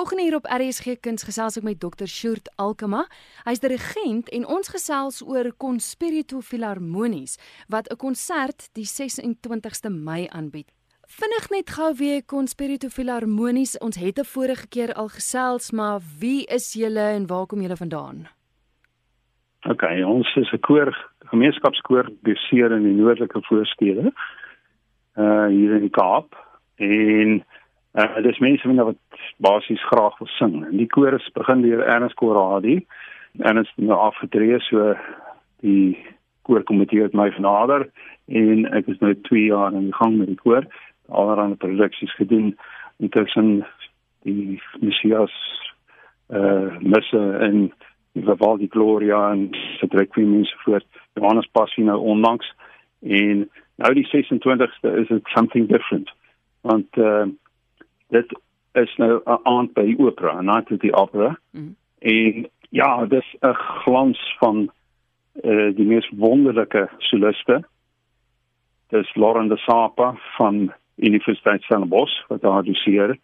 Volgende 0.00 0.22
hier 0.22 0.34
op 0.34 0.46
RSG 0.48 0.94
Kuns 1.00 1.26
gesels 1.28 1.58
ek 1.60 1.64
met 1.66 1.80
Dr. 1.80 2.06
Shurt 2.08 2.46
Alkema. 2.56 3.02
Hy's 3.44 3.60
die 3.60 3.68
regent 3.68 4.30
en 4.32 4.46
ons 4.48 4.70
gesels 4.72 5.18
oor 5.20 5.50
Conspirito 5.60 6.40
Philharmonies 6.40 7.34
wat 7.68 7.90
'n 7.92 8.00
konsert 8.00 8.70
die 8.72 8.86
26ste 8.88 9.90
Mei 9.92 10.24
aanbied. 10.32 10.72
Vinnig 11.18 11.50
net 11.50 11.70
gou 11.76 11.90
weer 12.00 12.24
Conspirito 12.24 12.88
Philharmonies. 12.88 13.76
Ons 13.78 14.00
het 14.00 14.18
'n 14.18 14.24
vorige 14.24 14.68
keer 14.68 14.94
al 14.94 15.08
gesels, 15.08 15.70
maar 15.70 16.00
wie 16.20 16.46
is 16.46 16.72
julle 16.72 17.06
en 17.18 17.26
waar 17.26 17.46
kom 17.46 17.60
julle 17.60 17.76
vandaan? 17.76 18.28
OK, 19.68 19.82
ons 20.04 20.36
is 20.36 20.52
'n 20.52 20.60
koor, 20.60 21.10
gemeenskapskoor 21.18 22.08
beseer 22.22 22.72
in 22.72 22.82
die 22.82 22.96
noordelike 23.02 23.40
voorstede. 23.42 24.12
Uh 25.16 25.46
hier 25.46 25.74
in 25.74 25.80
die 25.80 25.96
Kaap 26.00 26.48
en 26.76 27.44
uh 27.98 28.22
dis 28.22 28.38
mense 28.38 28.74
wat 28.74 28.96
basies 29.36 29.86
graag 29.90 30.18
wil 30.18 30.30
sing. 30.38 30.64
En 30.66 30.76
die 30.76 30.86
koor 30.86 31.12
is 31.12 31.32
begin 31.34 31.62
deur 31.62 31.82
Ernest 31.82 32.14
Koradi 32.14 32.86
en 33.38 33.58
is 33.58 33.72
nou 33.76 33.98
afgetree 33.98 34.60
so 34.60 34.94
die 35.60 35.98
koorkomitee 36.42 37.02
het 37.02 37.14
my 37.14 37.30
genader 37.30 37.88
en 38.26 38.66
ek 38.74 38.86
is 38.86 38.98
nou 39.02 39.14
2 39.28 39.44
jaar 39.44 39.72
in 39.72 39.90
die 39.90 39.98
gang 39.98 40.16
met 40.18 40.30
die 40.30 40.38
koor 40.38 40.66
allerlei 41.10 41.54
produksies 41.58 42.14
gedoen 42.14 42.54
intussen 42.98 43.66
die 44.22 44.60
Messias 44.80 45.34
eh 46.30 46.38
uh, 46.38 46.78
misse 46.78 47.20
en 47.46 47.72
Vivaldi 48.12 48.68
Gloria 48.70 49.30
en 49.32 49.50
Requiem 49.80 50.34
en 50.34 50.44
so 50.44 50.56
voort. 50.64 50.86
Johannes 51.14 51.48
Passie 51.52 51.84
nou 51.84 51.98
onlangs 51.98 52.54
en 53.00 53.48
nou 53.76 53.94
die 53.94 54.06
26ste 54.06 54.94
is 55.02 55.10
it 55.10 55.26
something 55.34 55.66
different. 55.68 56.10
Want 56.60 56.86
eh 56.96 57.04
uh, 57.04 57.26
dit 58.10 58.40
is 58.72 58.96
nou 58.96 59.20
'n 59.24 59.38
aand 59.42 59.72
by 59.72 59.84
die 59.84 59.98
opera, 59.98 60.38
'n 60.38 60.44
night 60.44 60.72
at 60.72 60.80
the 60.80 60.92
opera. 60.92 61.38
Mm. 61.50 61.76
En 61.98 62.48
ja, 62.70 63.06
dis 63.06 63.36
'n 63.40 63.54
glans 63.54 64.36
van 64.38 64.70
eh 65.42 65.50
uh, 65.50 65.76
die 65.76 65.86
mees 65.86 66.10
wonderlike 66.16 66.88
soliste. 66.98 67.64
Dis 68.88 69.14
Lauren 69.14 69.48
de 69.48 69.56
Sapa 69.56 70.14
van 70.36 70.72
Universiteit 70.96 71.62
Stellenbosch 71.62 72.26
wat 72.28 72.40
daar 72.40 72.62
doseer. 72.62 73.18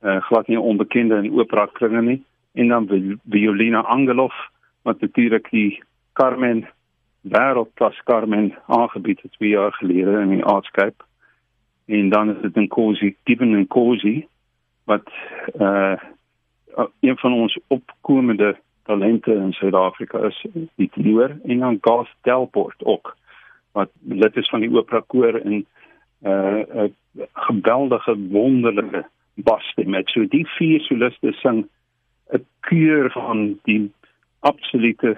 Eh 0.00 0.14
uh, 0.14 0.22
glad 0.22 0.46
nie 0.46 0.60
onbekende 0.60 1.16
in 1.16 1.38
opera 1.38 1.66
kringe 1.66 2.02
nie 2.02 2.24
en 2.52 2.68
dan 2.68 3.18
Violina 3.28 3.80
Angelov 3.80 4.34
wat 4.82 5.00
natuurlik 5.00 5.50
die 5.50 5.82
Carmen 6.12 6.68
wêreldklas 7.20 8.02
Carmen 8.04 8.54
aangebied 8.66 9.20
het 9.22 9.32
2 9.32 9.48
jaar 9.48 9.72
gelede 9.72 10.20
in 10.20 10.28
die 10.28 10.44
Artscape. 10.44 11.04
En 11.86 12.08
dan 12.08 12.30
is 12.30 12.42
dit 12.42 12.56
'n 12.56 12.68
Cosi, 12.68 13.16
Given 13.24 13.54
en 13.54 13.66
Cosi 13.66 14.26
wat 14.84 15.10
eh 15.58 15.92
uh, 16.78 16.86
een 17.00 17.16
van 17.16 17.32
ons 17.32 17.58
opkomende 17.66 18.56
talente 18.82 19.32
in 19.32 19.52
Suid-Afrika 19.52 20.18
is, 20.18 20.46
die 20.74 20.90
tenor 20.92 21.36
en 21.44 21.58
dan 21.58 21.78
Gas 21.80 22.08
Delport 22.22 22.84
ook 22.84 23.16
wat 23.72 23.90
lid 24.02 24.36
is 24.36 24.48
van 24.48 24.60
die 24.60 24.72
opera 24.72 25.02
koor 25.06 25.34
en 25.34 25.66
uh 26.22 26.62
'n 26.74 26.94
geweldige 27.32 28.14
wonderlike 28.30 29.04
basstem 29.34 29.94
so 30.04 30.24
die 30.28 30.46
vier 30.46 30.80
soliste 30.80 31.32
sing 31.32 31.68
'n 32.32 32.44
keur 32.60 33.10
van 33.10 33.58
die 33.64 33.92
absolute 34.40 35.16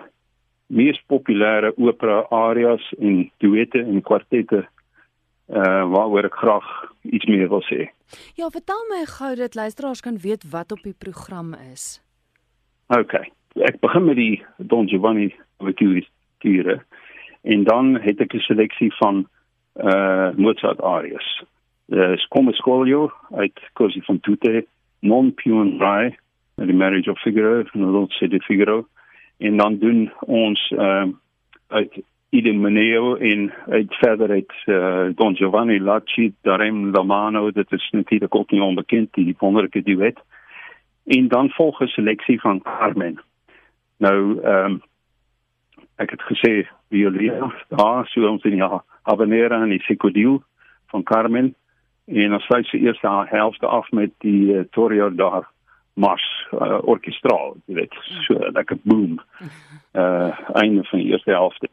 mees 0.66 0.98
populêre 1.06 1.72
opera 1.76 2.26
arias 2.30 2.94
en 2.98 3.30
duette 3.38 3.78
en 3.78 4.02
kwartette 4.02 4.66
uh 5.48 5.84
waaroor 5.92 6.24
ek 6.24 6.34
graag 6.34 6.68
iets 7.02 7.24
meer 7.24 7.48
wil 7.48 7.62
sê. 7.64 7.88
Ja, 8.36 8.48
vertel 8.50 8.84
my 8.90 9.04
gou 9.08 9.34
dat 9.36 9.54
luisteraars 9.54 10.00
kan 10.00 10.18
weet 10.20 10.44
wat 10.50 10.72
op 10.72 10.82
die 10.82 10.96
program 10.98 11.54
is. 11.72 12.02
OK. 12.86 13.14
Ek 13.54 13.80
begin 13.80 14.04
met 14.04 14.16
die 14.16 14.44
Don 14.56 14.88
Giovanni 14.88 15.34
Overture 15.56 16.82
en 17.42 17.64
dan 17.64 17.96
het 18.00 18.20
ek 18.20 18.34
'n 18.34 18.44
seleksie 18.44 18.92
van 18.96 19.26
uh 19.76 20.30
Mozart 20.36 20.80
arias. 20.82 21.44
Uh 21.86 22.16
Come 22.28 22.52
Scolio 22.52 23.12
uit 23.30 23.60
Così 23.72 24.00
fan 24.00 24.20
tutte, 24.20 24.66
Non 25.00 25.34
più 25.34 25.54
un 25.54 25.78
rai, 25.78 26.16
The 26.56 26.72
Marriage 26.72 27.10
of 27.10 27.18
Figaro, 27.18 27.62
Dolce 27.72 28.28
di 28.28 28.40
Figaro. 28.40 28.88
En 29.38 29.56
dan 29.56 29.78
doen 29.78 30.12
ons 30.20 30.70
uh 30.70 31.06
uit 31.68 32.02
Idem 32.30 32.60
Meneo 32.60 33.14
in 33.14 33.52
uit 33.68 33.94
verder 33.94 34.30
uit 34.30 34.52
uh, 34.66 35.08
Don 35.14 35.36
Giovanni 35.36 35.80
Lacci, 35.80 36.34
Darem 36.42 36.90
Lamano, 36.90 37.50
dit 37.50 37.72
is 37.72 37.88
natuurlik 37.90 38.34
ook 38.34 38.50
nie 38.50 38.62
onbekend 38.62 39.14
die 39.14 39.34
wonderlike 39.38 39.82
duet. 39.82 40.18
En 41.06 41.28
dan 41.28 41.50
volg 41.50 41.80
'n 41.80 41.86
seleksie 41.86 42.40
van 42.40 42.62
Carmen. 42.62 43.20
Nou 43.96 44.42
ehm 44.42 44.64
um, 44.64 44.82
ek 45.96 46.10
het 46.10 46.22
gesê 46.22 46.68
Violina, 46.88 47.54
daar 47.68 48.06
so 48.06 48.28
ons 48.28 48.44
in 48.44 48.56
ja 48.56 48.84
Habanera 49.02 49.62
en 49.62 49.68
die 49.68 49.82
Sicodil 49.82 50.42
van 50.86 51.02
Carmen 51.02 51.54
en 52.04 52.30
dan 52.30 52.40
sluit 52.40 52.66
sy 52.66 52.76
eerste 52.76 53.26
helfte 53.28 53.66
af 53.66 53.90
met 53.90 54.10
die 54.18 54.52
uh, 54.52 54.60
Torio 54.70 55.14
daar 55.14 55.48
Mars 55.94 56.46
uh, 56.52 56.78
orkestraal, 56.82 57.56
jy 57.66 57.74
weet, 57.74 57.94
so 58.26 58.38
lekker 58.52 58.78
boom. 58.82 59.18
Uh 59.92 60.30
einde 60.62 60.84
van 60.84 60.98
die 60.98 61.08
eerste 61.08 61.30
helfte. 61.30 61.68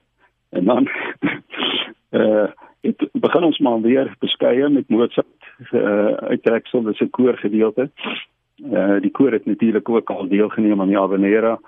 En 0.55 0.65
dan 0.65 0.89
uh 2.11 2.47
het 2.87 3.09
begin 3.11 3.43
ons 3.43 3.59
maar 3.59 3.81
weer 3.81 4.15
beskeie 4.19 4.69
met 4.69 4.89
Mozart 4.89 5.47
uh 5.71 6.13
uittreksel 6.31 6.83
dis 6.83 6.99
'n 6.99 7.09
koorgedeelte. 7.09 7.89
Uh 8.71 8.99
die 9.01 9.11
koor 9.11 9.31
het 9.31 9.45
natuurlik 9.45 9.89
ook 9.89 10.09
al 10.09 10.27
deelgeneem 10.27 10.81
aan 10.81 10.87
die 10.87 10.97
Habanera 10.97 11.59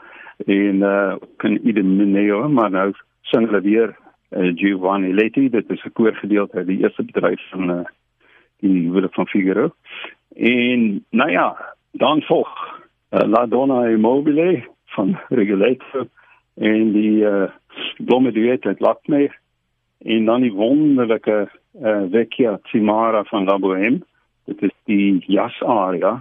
en 0.46 0.76
uh 0.76 1.16
kan 1.38 1.60
Eden 1.64 1.96
Mineo 1.96 2.50
maar 2.50 2.72
nou 2.72 2.94
sing 3.22 3.46
hulle 3.46 3.62
weer 3.62 3.96
uh, 4.30 4.52
Giovanni 4.56 5.14
Letti 5.14 5.50
dit 5.50 5.70
is 5.70 5.84
'n 5.84 5.94
koorgedeelte 5.94 6.58
uit 6.58 6.68
die 6.68 6.80
eerste 6.84 7.04
bedryf 7.04 7.50
van 7.50 7.70
uh, 7.70 7.86
die 8.60 8.92
Wille 8.92 9.10
van 9.12 9.28
Figaro 9.28 9.72
en 10.36 11.06
nou 11.10 11.32
ja 11.32 11.76
dan 11.92 12.22
volg 12.22 12.50
uh, 13.12 13.28
La 13.28 13.46
Donna 13.46 13.88
Immobile 13.88 14.64
van 14.86 15.20
Regulator 15.30 16.08
en 16.56 16.92
die 16.92 17.22
uh, 17.22 17.50
blomme 17.98 18.32
duet 18.32 18.66
uit 18.66 18.80
Lakme 18.80 19.28
en 20.06 20.26
dan 20.26 20.42
die 20.42 20.54
wonderlike 20.54 21.50
uh, 21.82 22.04
Vecchia 22.12 22.60
Cimara 22.64 23.24
van 23.24 23.46
La 23.46 23.58
Bohème 23.58 24.04
dit 24.46 24.62
is 24.62 24.76
die 24.86 25.24
jas 25.28 25.62
aria 25.62 26.18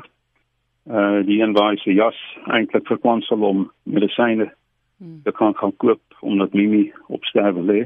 uh, 0.90 1.20
die 1.26 1.40
enwyse 1.44 1.94
jas 1.94 2.18
eintlik 2.46 2.86
verkwansel 2.88 3.42
om 3.46 3.66
medisyne 3.82 4.50
hmm. 4.98 5.20
te 5.24 5.32
kan 5.32 5.54
gaan 5.54 5.76
koop 5.76 6.02
omdat 6.20 6.52
Mimi 6.52 6.92
op 7.06 7.24
sterwe 7.24 7.62
lê. 7.62 7.80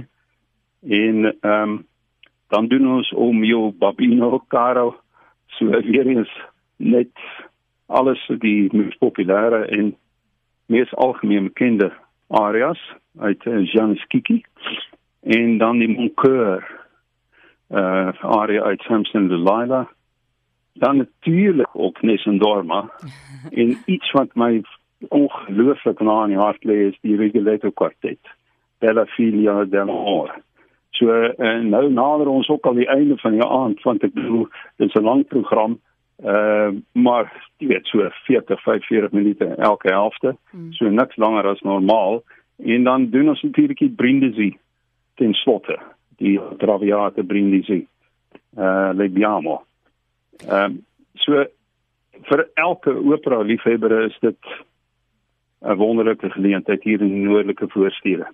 En 0.80 1.24
ehm 1.40 1.62
um, 1.70 1.78
dan 2.50 2.66
doen 2.66 2.86
ons 2.90 3.12
om 3.14 3.44
jou 3.44 3.70
Babino 3.78 4.40
Caro 4.48 4.96
so 5.46 5.66
weer 5.70 6.06
eens 6.06 6.30
net 6.76 7.10
alles 7.86 8.18
die 8.42 8.66
mees 8.72 8.96
populêre 8.98 9.68
en 9.70 9.92
mees 10.66 10.94
algemeen 10.94 11.46
bekende 11.46 11.92
arias 12.26 12.80
uit 13.18 13.46
uh, 13.46 13.64
Jean 13.72 13.96
Skiki 13.96 14.44
en 15.20 15.58
dan 15.58 15.78
die 15.78 15.88
Moncur 15.88 16.78
uh 17.70 18.10
aria 18.20 18.62
uit 18.62 18.80
Samson 18.82 19.28
Delilah 19.28 19.86
dan 20.72 20.96
natuurlik 20.96 21.68
ook 21.72 22.02
Nesendorma 22.02 22.90
en 23.60 23.78
iets 23.84 24.10
wat 24.10 24.34
my 24.34 24.62
ongelooflik 25.08 26.00
na 26.00 26.22
in 26.22 26.34
die 26.34 26.38
hart 26.38 26.64
lê 26.64 26.86
is 26.88 26.98
die 27.00 27.16
Rigoletto 27.16 27.70
kwartet. 27.70 28.20
Bella 28.78 29.06
Filia 29.06 29.64
dell'Amore. 29.64 30.42
So 30.90 31.12
en 31.36 31.68
nou 31.68 31.90
nader 31.92 32.28
ons 32.28 32.48
ook 32.48 32.66
al 32.66 32.74
die 32.74 32.88
einde 32.88 33.16
van 33.18 33.32
die 33.32 33.44
aand 33.44 33.82
want 33.82 34.02
ek 34.04 34.12
bedoel 34.14 34.48
dit 34.76 34.88
is 34.88 34.94
'n 34.94 35.04
lang 35.04 35.26
program. 35.26 35.78
Uh 36.24 36.70
maar 36.92 37.32
jy 37.58 37.66
weet 37.66 37.86
so 37.86 38.08
40 38.26 38.62
45 38.62 39.12
minute 39.12 39.44
elke 39.44 39.88
helfte. 39.88 40.36
Mm. 40.50 40.72
So 40.72 40.88
niks 40.88 41.16
langer 41.16 41.46
as 41.46 41.60
normaal 41.60 42.22
en 42.64 42.84
dan 42.84 43.10
doen 43.10 43.28
ons 43.28 43.42
natuurlik 43.42 43.78
die 43.78 43.94
Brindisi 43.96 44.50
ten 45.14 45.32
slotte 45.34 45.78
die 46.20 46.40
Traviata 46.58 47.22
Brindisi. 47.22 47.86
Uh 48.56 48.90
Lebbiamo. 48.94 49.62
Ehm 50.48 50.64
um, 50.64 50.78
so 51.14 51.44
vir 52.28 52.48
elke 52.54 52.92
opera 52.92 53.42
liefhebber 53.42 53.92
is 54.04 54.16
dit 54.20 54.38
'n 55.60 55.76
wonderlike 55.76 56.30
geleentheid 56.30 56.82
hier 56.82 57.00
in 57.00 57.08
die 57.08 57.24
noordelike 57.28 57.68
voorstede. 57.68 58.26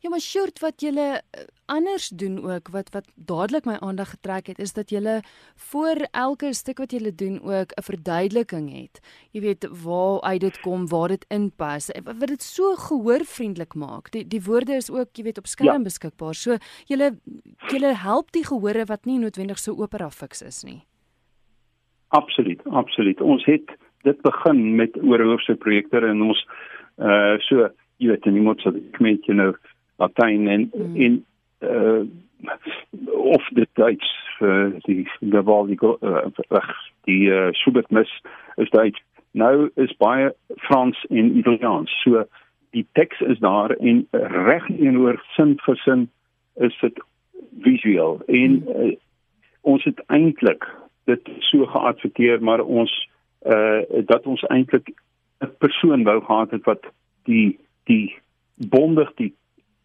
Ja, 0.00 0.08
maar 0.08 0.20
short 0.20 0.60
wat 0.60 0.80
julle 0.80 1.20
eh, 1.20 1.44
anders 1.66 2.08
doen 2.08 2.38
ook 2.40 2.68
wat 2.72 2.88
wat 2.92 3.10
dadelik 3.14 3.64
my 3.64 3.76
aandag 3.80 4.10
getrek 4.10 4.46
het 4.46 4.58
is 4.58 4.72
dat 4.72 4.90
julle 4.90 5.20
voor 5.70 6.08
elke 6.10 6.54
stuk 6.54 6.78
wat 6.78 6.90
julle 6.90 7.14
doen 7.14 7.40
ook 7.42 7.72
'n 7.76 7.82
verduideliking 7.82 8.72
het. 8.72 9.00
Jy 9.30 9.40
weet 9.40 9.68
waar 9.84 10.20
uit 10.20 10.40
dit 10.40 10.60
kom, 10.60 10.88
waar 10.88 11.08
dit 11.08 11.24
inpas, 11.28 11.90
eh, 11.90 12.02
wat 12.04 12.28
dit 12.28 12.42
so 12.42 12.74
gehoorvriendelik 12.74 13.74
maak. 13.74 14.10
Die 14.10 14.26
die 14.26 14.42
woorde 14.42 14.72
is 14.72 14.90
ook, 14.90 15.08
jy 15.12 15.22
weet, 15.22 15.38
op 15.38 15.46
skerm 15.46 15.82
ja. 15.82 15.82
beskikbaar. 15.82 16.34
So 16.34 16.56
julle 16.86 17.18
julle 17.68 17.94
help 17.94 18.32
die 18.32 18.44
gehore 18.44 18.84
wat 18.84 19.04
nie 19.04 19.18
noodwendig 19.18 19.58
so 19.58 19.72
opera 19.76 20.10
fiks 20.10 20.42
is 20.42 20.62
nie. 20.64 20.82
Absoluut, 22.08 22.60
absoluut. 22.64 23.20
Ons 23.20 23.44
het 23.44 23.70
dit 24.02 24.20
begin 24.20 24.76
met 24.76 24.96
oorhoofse 25.02 25.54
projekte 25.54 26.00
en 26.06 26.22
ons 26.22 26.46
uh 27.00 27.36
so 27.48 27.68
jy 27.98 28.12
weet 28.12 28.24
nie 28.30 28.44
moet 28.44 28.60
so 28.60 28.72
ek 28.76 29.00
meen 29.00 29.20
jy 29.26 29.36
nou 29.36 29.52
Latyn 30.00 30.48
en 30.48 30.70
mm. 30.72 30.96
en 30.96 31.20
uh 31.60 32.02
of 33.06 33.48
dit 33.52 33.68
Duits 33.76 34.10
uh, 34.40 34.70
die 34.86 35.08
geval 35.20 35.66
die 35.66 35.78
uh, 35.80 36.62
die 37.04 37.28
uh, 37.28 37.48
Schubert 37.52 37.90
mis 37.90 38.12
is 38.56 38.70
Duits 38.70 39.00
nou 39.32 39.68
is 39.74 39.92
baie 39.96 40.32
Frans 40.66 40.98
en 41.08 41.36
Italiaans. 41.38 41.92
So 42.02 42.24
die 42.70 42.86
teks 42.98 43.20
is 43.20 43.38
daar 43.38 43.74
en 43.76 44.06
reg 44.46 44.66
teenoor 44.66 45.20
sin 45.36 45.56
vir 45.66 45.76
sin 45.84 46.08
is 46.54 46.76
dit 46.80 46.98
visueel. 47.62 48.20
En 48.26 48.62
uh, 48.74 48.92
ons 49.60 49.84
het 49.84 50.02
eintlik 50.06 50.66
dit 51.10 51.30
so 51.50 51.66
geadverteer 51.66 52.42
maar 52.42 52.60
ons 52.64 52.92
uh 53.46 54.04
dat 54.06 54.26
ons 54.26 54.42
eintlik 54.52 54.90
'n 55.40 55.56
persoon 55.58 56.02
wou 56.02 56.20
gehad 56.24 56.50
het 56.50 56.64
wat 56.64 56.84
die 57.24 57.58
die 57.84 58.18
bondig 58.54 59.14
die 59.14 59.34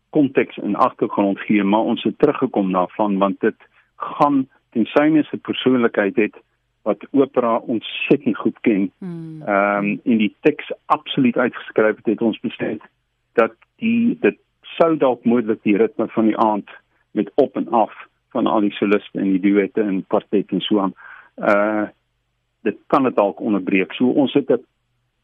konteks 0.10 0.58
en 0.58 0.76
agtergrond 0.76 1.40
gee, 1.40 1.64
maar 1.64 1.80
ons 1.80 2.04
het 2.04 2.20
teruggekom 2.20 2.72
daarvan 2.72 3.18
want 3.18 3.40
dit 3.40 3.56
gaan 3.96 4.48
ten 4.70 4.86
syne 4.86 5.24
se 5.24 5.38
persoonlikheid 5.38 6.16
het 6.16 6.36
wat 6.82 7.08
opera 7.12 7.58
ontsettend 7.58 8.38
goed 8.38 8.60
ken. 8.62 8.92
Hmm. 8.98 9.42
Ehm 9.42 9.86
um, 9.86 10.00
in 10.04 10.18
die 10.18 10.36
teks 10.40 10.72
absoluut 10.86 11.38
uitgeskryf 11.38 11.96
het, 11.96 12.06
het 12.06 12.22
ons 12.22 12.40
besluit 12.40 12.82
dat 13.34 13.54
die 13.76 14.18
dit 14.22 14.38
sou 14.62 14.98
dalk 14.98 15.24
moontlik 15.26 15.64
die 15.64 15.78
ritme 15.78 16.08
van 16.08 16.26
die 16.26 16.38
aand 16.38 16.70
met 17.12 17.32
op 17.36 17.56
en 17.56 17.68
af 17.70 17.94
van 18.30 18.48
al 18.48 18.62
die 18.68 18.76
soliste 18.76 19.20
en 19.20 19.32
die 19.32 19.40
duette 19.40 19.82
en 19.82 20.04
kwartet 20.08 20.52
en 20.52 20.62
so 20.62 20.80
aan. 20.80 20.94
Uh 21.38 21.88
dit 22.66 22.78
kan 22.88 23.04
dit 23.04 23.16
dalk 23.16 23.40
onderbreek. 23.40 23.94
So 23.94 24.10
ons 24.10 24.34
het 24.34 24.50
'n 24.50 24.64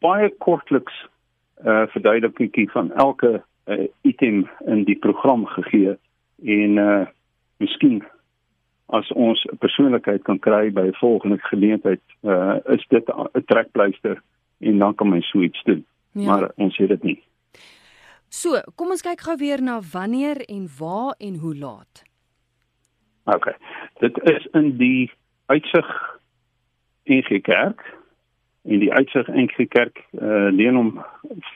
baie 0.02 0.30
kortliks 0.44 0.94
uh 1.64 1.86
verduideliking 1.94 2.70
van 2.70 2.92
elke 2.92 3.42
uh, 3.66 3.86
item 4.02 4.48
in 4.66 4.84
die 4.84 4.98
program 4.98 5.46
gegee 5.46 5.96
en 6.42 6.76
uh 6.76 7.06
miskien 7.62 8.02
as 8.92 9.08
ons 9.12 9.44
'n 9.52 9.58
persoonlikheid 9.58 10.22
kan 10.22 10.38
kry 10.38 10.70
by 10.70 10.86
'n 10.90 11.00
volgende 11.00 11.38
geleentheid 11.38 12.02
uh 12.22 12.56
is 12.76 12.84
dit 12.88 13.08
'n 13.08 13.44
trekpleister 13.46 14.22
en 14.60 14.78
dan 14.78 14.94
kan 14.94 15.08
mens 15.08 15.28
so 15.30 15.40
iets 15.40 15.62
doen. 15.62 15.86
Ja. 16.12 16.24
Maar 16.24 16.50
ons 16.56 16.76
het 16.76 16.88
dit 16.88 17.02
nie. 17.02 17.22
So, 18.28 18.60
kom 18.74 18.90
ons 18.90 19.02
kyk 19.02 19.20
gou 19.20 19.36
weer 19.36 19.62
na 19.62 19.80
wanneer 19.92 20.40
en 20.48 20.68
waar 20.78 21.14
en 21.18 21.34
hoe 21.36 21.56
laat. 21.56 22.02
OK. 23.24 23.56
Dit 24.00 24.18
is 24.22 24.46
in 24.52 24.76
die 24.76 25.10
uitsig 25.46 26.18
NG 27.04 27.40
Kerk 27.40 27.82
en 28.62 28.78
die 28.78 28.92
uitsig 28.92 29.26
NG 29.26 29.66
Kerk 29.68 30.04
uh, 30.12 30.48
leen 30.54 30.76
hom 30.78 30.92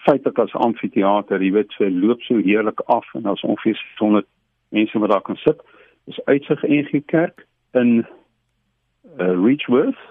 feitelik 0.05 0.39
as 0.43 0.55
amfitheater, 0.59 1.43
jy 1.43 1.53
weet, 1.55 1.75
so 1.77 1.87
loop 1.91 2.23
so 2.27 2.43
heerlik 2.43 2.83
af 2.91 3.07
en 3.15 3.29
daar's 3.29 3.45
ongeveer 3.47 3.79
100 3.99 4.27
mense 4.75 4.99
wat 4.99 5.11
daar 5.11 5.23
kan 5.23 5.39
sit. 5.43 5.63
Dis 6.11 6.19
uitsig 6.25 6.63
NG 6.67 7.03
Kerk 7.07 7.47
in 7.79 8.07
uh, 9.21 9.35
Reachworth 9.45 10.03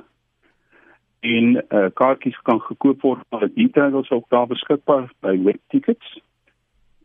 en 1.20 1.56
uh, 1.58 1.88
kaartjies 1.94 2.38
kan 2.48 2.62
gekoop 2.62 3.02
word 3.02 3.24
maar 3.30 3.48
die 3.48 3.68
details 3.68 4.10
ook 4.10 4.30
daar 4.30 4.48
beskikbaar 4.48 5.10
by 5.20 5.36
webtickets. 5.44 6.20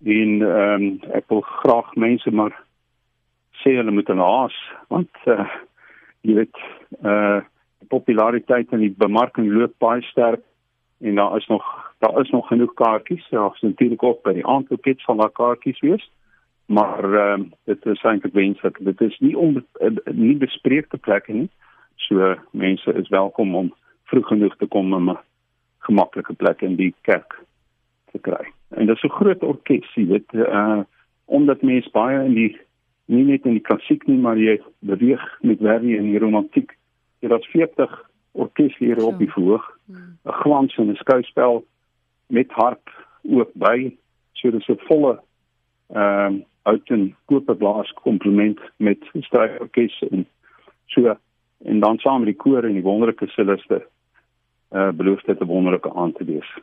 En 0.04 0.42
ehm 0.42 0.82
um, 0.82 1.00
ek 1.12 1.26
wil 1.28 1.40
graag 1.40 1.94
mense 1.94 2.30
maar 2.30 2.54
sê 3.60 3.74
hulle 3.76 3.92
moet 3.92 4.08
hulle 4.08 4.24
haas 4.24 4.56
want 4.88 5.24
uh, 5.26 5.48
jy 6.22 6.36
weet 6.42 6.60
uh 7.02 7.40
populariteit 7.90 8.72
en 8.72 8.84
die 8.84 8.94
bemarking 8.96 9.50
loop 9.52 9.74
baie 9.82 10.02
sterk 10.02 10.42
en 11.00 11.14
daar 11.14 11.36
is 11.36 11.46
nog 11.46 11.64
daar 12.00 12.20
is 12.20 12.30
nog 12.30 12.46
genoeg 12.46 12.74
kaartjies. 12.74 13.28
Ja, 13.28 13.52
natuurlik 13.60 14.02
ook 14.02 14.22
by 14.22 14.32
die 14.32 14.46
aandloopkits 14.46 15.04
van 15.04 15.20
daai 15.20 15.32
kaartjies 15.32 15.80
wees. 15.80 16.10
Maar 16.66 17.04
ehm 17.04 17.40
uh, 17.40 17.46
dit 17.64 17.86
is 17.86 18.02
eintlik 18.02 18.32
wenslik. 18.32 18.78
Dit 18.80 19.00
is 19.00 19.18
nie 19.18 19.36
om 19.38 19.64
nie 20.04 20.36
bespreekte 20.36 20.96
plekke 20.96 21.32
nie. 21.32 21.50
So 21.96 22.34
mense 22.50 22.94
is 22.94 23.08
welkom 23.08 23.54
om 23.54 23.74
vroeg 24.04 24.26
genoeg 24.26 24.56
te 24.56 24.66
kom 24.66 24.94
om 24.94 25.10
'n 25.10 25.18
gemaklike 25.78 26.32
plek 26.32 26.62
in 26.62 26.76
die 26.76 26.94
kerk 27.00 27.38
te 28.12 28.18
kry. 28.18 28.52
En 28.68 28.86
dit 28.86 28.96
is 28.96 29.02
'n 29.02 29.18
groot 29.18 29.42
orkes, 29.42 29.94
jy 29.94 30.06
weet, 30.06 30.32
uh 30.32 30.82
omdat 31.24 31.62
mense 31.62 31.90
baie 31.90 32.24
in 32.24 32.34
die 32.34 32.58
nie 33.06 33.24
net 33.24 33.44
in 33.44 33.52
die 33.52 33.66
klassiek 33.68 34.06
nie, 34.06 34.18
maar 34.18 34.38
jy 34.38 34.60
beweeg 34.78 35.22
met 35.40 35.58
Verdi 35.58 35.96
en 35.96 36.10
die 36.10 36.18
romantiek 36.18 36.76
jy 37.20 37.28
het 37.28 37.46
40 37.46 38.10
orkeslede 38.32 39.04
op 39.04 39.18
die 39.18 39.30
verhoog, 39.30 39.64
hmm. 39.86 40.18
'n 40.24 40.38
glans 40.42 40.76
en 40.76 40.90
'n 40.90 40.96
skouspel 40.96 41.64
met 42.26 42.50
harp 42.50 42.88
ook 43.22 43.50
by, 43.54 43.96
so 44.32 44.50
dis 44.50 44.68
'n 44.68 44.78
volle 44.88 45.20
ehm 45.90 46.26
um, 46.26 46.44
outen 46.62 47.16
koperblaas 47.24 47.92
komplement 47.92 48.60
met 48.76 48.98
strykorkes 49.20 50.02
en 50.10 50.26
so 50.86 51.16
en 51.64 51.80
dan 51.80 51.98
saam 51.98 52.18
met 52.18 52.26
die 52.32 52.36
koor 52.36 52.64
en 52.64 52.72
die 52.72 52.82
wonderlike 52.82 53.26
soliste 53.26 53.86
uh 54.70 54.90
beloof 54.90 55.22
dit 55.22 55.40
'n 55.40 55.44
wonderlike 55.46 55.94
aand 55.94 56.14
te 56.14 56.24
wees. 56.24 56.58